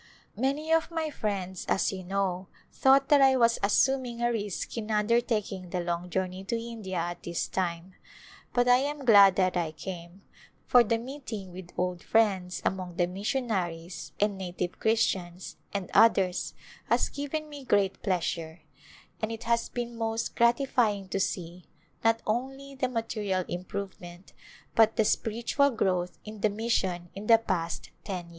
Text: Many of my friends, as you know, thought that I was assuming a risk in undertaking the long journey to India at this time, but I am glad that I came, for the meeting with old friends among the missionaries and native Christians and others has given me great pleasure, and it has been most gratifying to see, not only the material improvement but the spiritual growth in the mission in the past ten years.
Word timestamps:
Many 0.35 0.73
of 0.73 0.89
my 0.89 1.11
friends, 1.11 1.63
as 1.69 1.91
you 1.91 2.03
know, 2.03 2.47
thought 2.71 3.09
that 3.09 3.21
I 3.21 3.37
was 3.37 3.59
assuming 3.61 4.19
a 4.19 4.31
risk 4.31 4.75
in 4.75 4.89
undertaking 4.89 5.69
the 5.69 5.79
long 5.79 6.09
journey 6.09 6.43
to 6.45 6.59
India 6.59 6.97
at 6.97 7.21
this 7.21 7.47
time, 7.47 7.93
but 8.51 8.67
I 8.67 8.77
am 8.77 9.05
glad 9.05 9.35
that 9.35 9.55
I 9.55 9.71
came, 9.73 10.23
for 10.65 10.83
the 10.83 10.97
meeting 10.97 11.53
with 11.53 11.69
old 11.77 12.01
friends 12.01 12.63
among 12.65 12.95
the 12.95 13.05
missionaries 13.05 14.11
and 14.19 14.39
native 14.39 14.79
Christians 14.79 15.57
and 15.71 15.91
others 15.93 16.55
has 16.89 17.07
given 17.07 17.47
me 17.47 17.63
great 17.63 18.01
pleasure, 18.01 18.61
and 19.21 19.31
it 19.31 19.43
has 19.43 19.69
been 19.69 19.95
most 19.95 20.35
gratifying 20.35 21.09
to 21.09 21.19
see, 21.19 21.67
not 22.03 22.23
only 22.25 22.73
the 22.73 22.89
material 22.89 23.45
improvement 23.47 24.33
but 24.73 24.95
the 24.95 25.05
spiritual 25.05 25.69
growth 25.69 26.17
in 26.25 26.41
the 26.41 26.49
mission 26.49 27.09
in 27.13 27.27
the 27.27 27.37
past 27.37 27.91
ten 28.03 28.21
years. 28.23 28.29